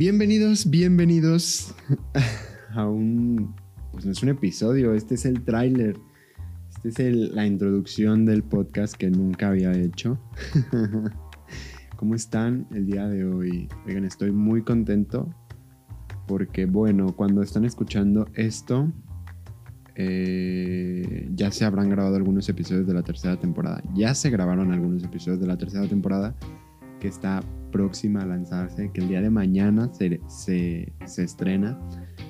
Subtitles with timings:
[0.00, 1.74] Bienvenidos, bienvenidos
[2.70, 3.54] a un...
[3.92, 5.98] Pues no es un episodio, este es el tráiler.
[6.70, 10.18] Este es la introducción del podcast que nunca había hecho.
[11.96, 13.68] ¿Cómo están el día de hoy?
[13.86, 15.28] Oigan, estoy muy contento
[16.26, 18.90] porque, bueno, cuando están escuchando esto,
[19.96, 23.82] eh, ya se habrán grabado algunos episodios de la tercera temporada.
[23.94, 26.34] Ya se grabaron algunos episodios de la tercera temporada
[27.00, 31.78] que está próxima a lanzarse, que el día de mañana se, se, estrena,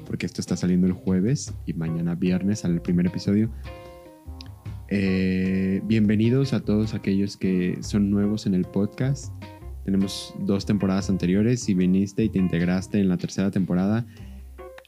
[0.06, 3.50] porque esto está saliendo el jueves y mañana viernes sale el primer episodio.
[4.88, 9.32] Eh, bienvenidos a todos aquellos que son nuevos en el podcast.
[9.84, 11.60] Tenemos dos temporadas anteriores.
[11.60, 14.06] Si viniste y te integraste en la tercera temporada,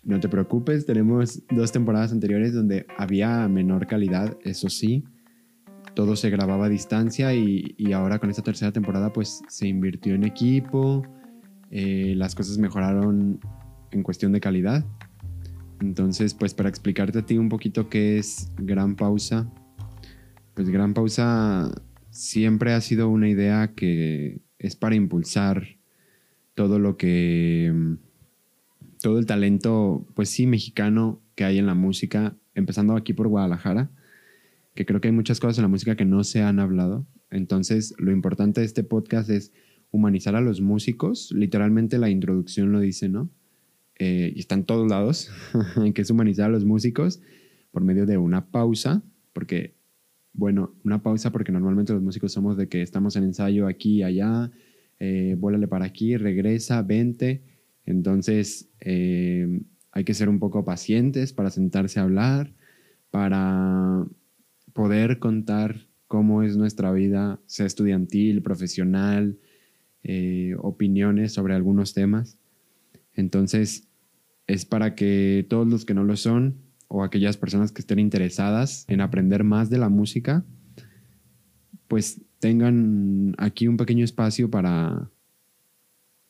[0.04, 0.86] no te preocupes.
[0.86, 5.04] Tenemos dos temporadas anteriores donde había menor calidad, eso sí
[5.94, 10.24] todo se grababa a distancia y, ahora con esta tercera temporada pues se invirtió en
[10.24, 11.02] equipo,
[11.70, 13.40] eh, las cosas mejoraron
[13.90, 14.84] en cuestión de calidad.
[15.80, 19.50] Entonces pues para explicarte a ti un poquito qué es Gran Pausa,
[20.54, 21.70] pues Gran Pausa
[22.10, 25.66] siempre ha sido una idea que es para impulsar
[26.54, 27.96] todo lo que,
[29.02, 33.90] todo el talento pues sí mexicano que hay en la música, empezando aquí por Guadalajara
[34.74, 37.06] que creo que hay muchas cosas en la música que no se han hablado.
[37.30, 39.52] Entonces, lo importante de este podcast es
[39.90, 41.30] humanizar a los músicos.
[41.32, 43.30] Literalmente la introducción lo dice, ¿no?
[43.98, 45.30] Eh, y está en todos lados,
[45.94, 47.20] que es humanizar a los músicos
[47.70, 49.74] por medio de una pausa, porque,
[50.32, 54.02] bueno, una pausa porque normalmente los músicos somos de que estamos en ensayo aquí y
[54.02, 54.50] allá,
[54.98, 57.42] eh, vuélale para aquí, regresa, vente.
[57.84, 62.54] Entonces, eh, hay que ser un poco pacientes para sentarse a hablar,
[63.10, 64.06] para
[64.72, 69.38] poder contar cómo es nuestra vida, sea estudiantil, profesional,
[70.04, 72.38] eh, opiniones sobre algunos temas.
[73.14, 73.88] Entonces,
[74.46, 76.56] es para que todos los que no lo son
[76.88, 80.44] o aquellas personas que estén interesadas en aprender más de la música,
[81.88, 85.10] pues tengan aquí un pequeño espacio para,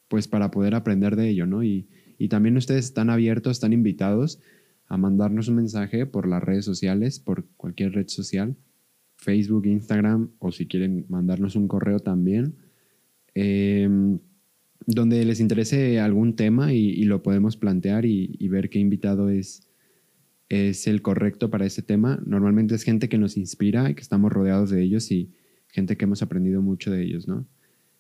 [0.09, 1.65] pues para poder aprender de ello, ¿no?
[1.65, 1.89] Y,
[2.19, 4.41] y también ustedes están abiertos, están invitados
[4.93, 8.57] a mandarnos un mensaje por las redes sociales, por cualquier red social,
[9.17, 12.57] Facebook, Instagram, o si quieren mandarnos un correo también,
[13.33, 14.19] em,
[14.87, 19.67] donde les interese algún tema y, lo podemos plantear y, ver qué invitado es,
[20.51, 22.23] es el correcto para ese tema.
[22.27, 25.31] Normalmente es gente que nos inspira y que estamos rodeados de ellos y
[25.69, 27.47] gente que hemos aprendido mucho de ellos, ¿no?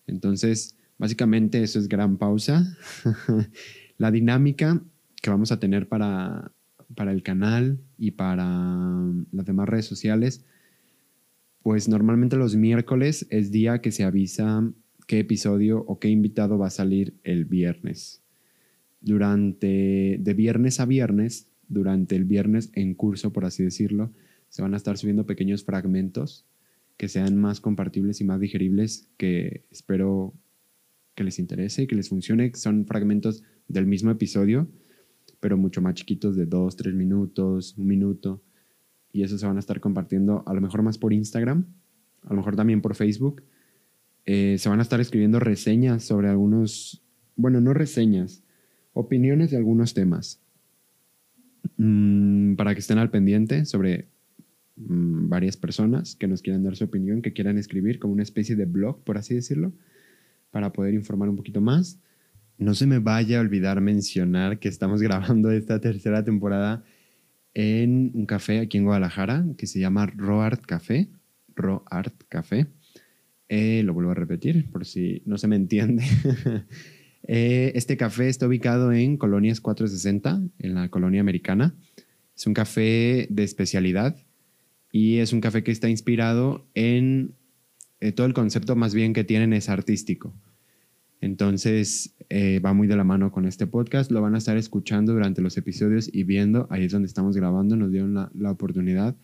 [0.06, 2.76] Entonces, básicamente eso es gran pausa.
[3.96, 4.82] La dinámica
[5.22, 6.52] que vamos a tener para,
[6.94, 10.44] para el canal y para mm, las demás redes sociales,
[11.62, 14.72] pues normalmente los miércoles es día que se avisa
[15.06, 18.22] qué episodio o qué invitado va a salir el viernes.
[19.00, 24.12] Durante, de viernes a viernes, durante el viernes en curso, por así decirlo,
[24.48, 26.46] se van a estar subiendo pequeños fragmentos
[26.96, 30.34] que sean más compartibles y más digeribles, que espero
[31.14, 32.52] que les interese y que les funcione.
[32.54, 34.68] Son fragmentos del mismo episodio,
[35.42, 38.40] pero mucho más chiquitos de dos, tres minutos, un minuto.
[39.12, 41.66] Y eso se van a estar compartiendo a lo mejor más por Instagram,
[42.22, 43.42] a lo mejor también por Facebook.
[44.24, 47.02] Eh, se van a estar escribiendo reseñas sobre algunos,
[47.34, 48.44] bueno, no reseñas,
[48.92, 50.40] opiniones de algunos temas.
[51.76, 54.06] Mm, para que estén al pendiente sobre
[54.76, 58.54] mm, varias personas que nos quieran dar su opinión, que quieran escribir como una especie
[58.54, 59.72] de blog, por así decirlo,
[60.52, 61.98] para poder informar un poquito más.
[62.58, 66.84] No se me vaya a olvidar mencionar que estamos grabando esta tercera temporada
[67.54, 71.08] en un café aquí en Guadalajara que se llama Roart Café.
[71.54, 72.66] Roart Café.
[73.48, 76.04] Eh, lo vuelvo a repetir por si no se me entiende.
[77.28, 81.76] Eh, este café está ubicado en Colonias 460, en la colonia americana.
[82.36, 84.16] Es un café de especialidad
[84.90, 87.36] y es un café que está inspirado en
[88.00, 90.34] eh, todo el concepto más bien que tienen es artístico.
[91.22, 94.10] Entonces eh, va muy de la mano con este podcast.
[94.10, 96.66] Lo van a estar escuchando durante los episodios y viendo.
[96.68, 97.76] Ahí es donde estamos grabando.
[97.76, 99.16] Nos dieron la, oportunidad.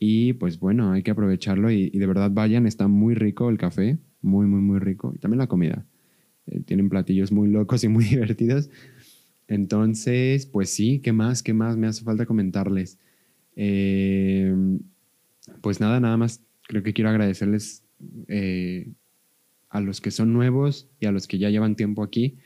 [0.00, 2.66] Y pues bueno, hay que aprovecharlo y, de verdad vayan.
[2.66, 3.98] Está muy rico el café.
[4.20, 5.12] Muy, muy, muy rico.
[5.14, 5.86] Y también la comida.
[6.48, 8.68] Eh, tienen platillos muy locos y muy divertidos.
[9.46, 11.44] Entonces, pues sí, ¿qué más?
[11.44, 12.98] ¿Qué más me hace falta comentarles?
[13.54, 14.52] Eh,
[15.60, 16.42] pues nada, nada más.
[16.66, 17.84] Creo que quiero agradecerles
[19.72, 22.36] a los que son nuevos y a los que ya llevan tiempo aquí,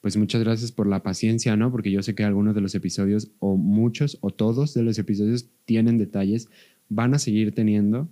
[0.00, 1.72] pues muchas gracias por la paciencia, ¿no?
[1.72, 5.48] Porque yo sé que algunos de los episodios, o muchos, o todos de los episodios
[5.64, 6.48] tienen detalles,
[6.88, 8.08] van a seguir teniendo.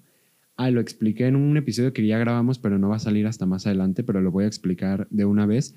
[0.57, 3.47] Ah, lo expliqué en un episodio que ya grabamos, pero no va a salir hasta
[3.47, 5.77] más adelante, pero lo voy a explicar de una vez.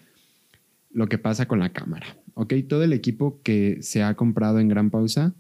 [0.92, 2.18] lo que pasa con la cámara.
[2.36, 5.36] Ok, todo el equipo que se ha comprado en Gran Pausa,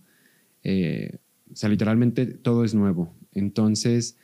[0.63, 1.19] eh,
[1.49, 3.15] o sea, literalmente todo es nuevo.
[3.31, 4.17] Entonces,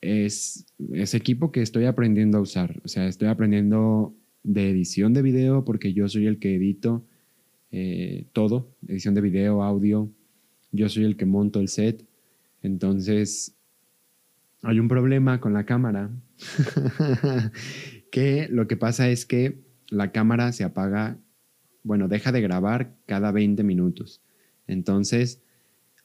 [0.00, 2.80] es, es equipo que estoy aprendiendo a usar.
[2.84, 7.04] O sea, estoy aprendiendo de edición de video porque yo soy el que edito
[7.70, 10.10] eh, todo, edición de video, audio.
[10.72, 12.06] Yo soy el que monto el set.
[12.62, 13.56] Entonces,
[14.62, 16.10] hay un problema con la cámara.
[18.10, 21.18] que lo que pasa es que la cámara se apaga,
[21.82, 24.22] bueno, deja de grabar cada 20 minutos.
[24.66, 25.42] Entonces,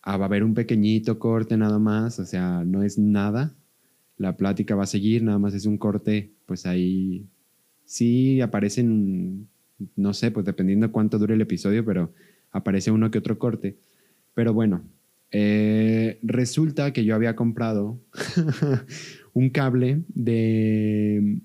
[0.02, 3.56] ah, va a haber un pequeñito corte nada más, o sea, no es nada.
[4.22, 7.26] La plática va a seguir, nada más es un corte, pues ahí
[7.86, 9.48] sí aparecen,
[9.96, 12.14] no sé, pues dependiendo cuánto dure el episodio, pero
[12.52, 13.78] aparece uno que otro corte.
[14.34, 14.84] Pero bueno,
[15.32, 18.00] eh, resulta que yo había comprado
[19.34, 21.40] un cable de...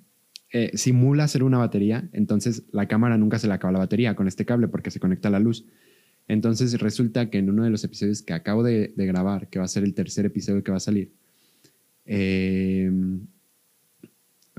[0.53, 4.29] Eh, simula ser una batería, entonces la cámara nunca se le acaba la batería con
[4.29, 5.67] este cable porque se conecta a la luz.
[6.29, 9.69] Entonces resulta que en uno de los episodios que acabo de, grabar, que va a
[9.69, 11.13] ser el tercer episodio que va a salir,
[12.07, 12.91] eh,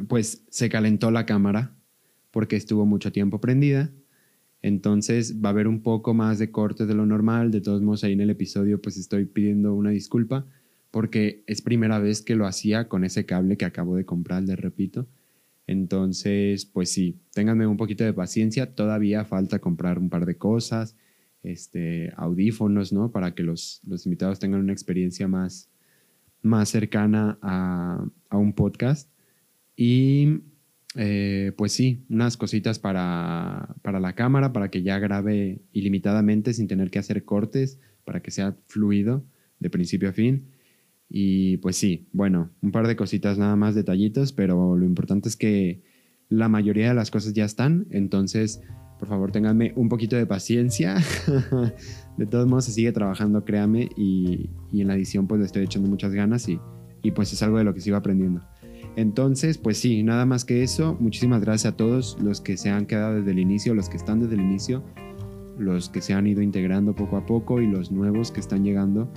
[0.07, 1.75] pues se calentó la cámara
[2.31, 3.91] porque estuvo mucho tiempo prendida
[4.61, 7.51] entonces va a haber un poco más de corte de lo normal.
[7.51, 10.45] De todos modos, ahí en el episodio pues estoy pidiendo una disculpa
[10.91, 14.55] porque es primera vez que lo hacía con ese cable que acabo de comprar, le
[14.55, 15.07] repito.
[15.67, 18.73] Entonces, pues sí, ténganme un poquito de paciencia.
[18.73, 20.95] Todavía falta comprar un par de cosas,
[21.44, 23.11] este, audífonos, ¿no?
[23.11, 25.69] Para que los, los invitados tengan una experiencia más,
[26.47, 29.09] más cercana a, a un podcast.
[29.75, 30.41] Y
[30.95, 36.67] eh, pues sí, unas cositas para, para la cámara, para que ya grabe ilimitadamente sin
[36.67, 39.23] tener que hacer cortes, para que sea fluido
[39.59, 40.47] de principio a fin.
[41.07, 45.35] Y pues sí, bueno, un par de cositas nada más, detallitos, pero lo importante es
[45.35, 45.83] que
[46.29, 48.61] la mayoría de las cosas ya están, entonces
[48.99, 50.95] por favor ténganme un poquito de paciencia.
[52.17, 55.63] de todos modos se sigue trabajando, créame, y, y, en la edición pues le estoy
[55.63, 56.59] echando muchas ganas y,
[57.01, 58.41] y pues es algo de lo que sigo aprendiendo.
[58.95, 60.97] Entonces, pues sí, nada más que eso.
[60.99, 64.19] Muchísimas gracias a todos los que se han quedado desde el inicio, los que están
[64.19, 64.83] desde el inicio,
[65.57, 69.07] los que se han ido integrando poco a poco y los nuevos que están llegando.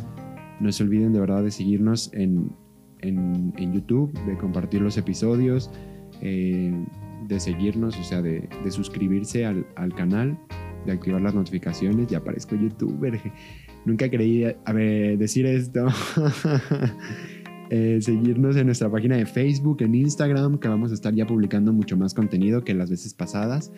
[0.60, 2.54] No se olviden de verdad de seguirnos en,
[3.72, 5.70] YouTube, de compartir los episodios,
[6.20, 6.74] eh,
[7.28, 10.38] de seguirnos, o sea, de, suscribirse al, al, canal,
[10.86, 12.08] de activar las notificaciones.
[12.08, 13.20] Ya aparezco youtuber.
[13.84, 15.86] Nunca creí a ver, decir esto.
[17.72, 21.72] Eh, seguirnos en nuestra página de Facebook, en Instagram, que vamos a estar ya publicando
[21.72, 23.70] mucho más contenido que las veces pasadas.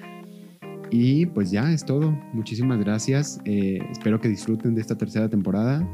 [0.91, 2.19] Y pues ya es todo.
[2.33, 3.39] Muchísimas gracias.
[3.45, 5.87] Eh, espero que disfruten de esta tercera temporada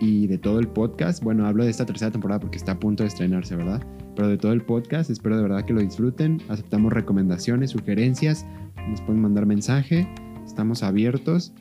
[0.00, 1.22] y de todo el podcast.
[1.22, 3.82] Bueno, hablo de esta tercera temporada porque está a punto de estrenarse, ¿verdad?
[4.16, 6.40] Pero de todo el podcast, espero de verdad que lo disfruten.
[6.48, 8.46] Aceptamos recomendaciones, sugerencias,
[8.88, 10.08] nos pueden mandar mensaje.
[10.46, 11.52] Estamos abiertos.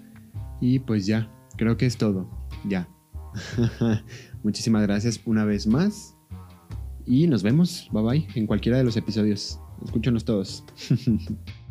[0.61, 2.29] Y pues ya, creo que es todo.
[2.67, 2.87] Ya.
[4.43, 6.15] Muchísimas gracias una vez más.
[7.05, 9.59] Y nos vemos, bye bye, en cualquiera de los episodios.
[9.83, 10.63] Escúchanos todos.